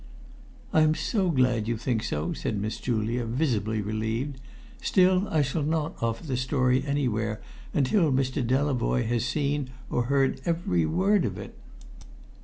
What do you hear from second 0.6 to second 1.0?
"I am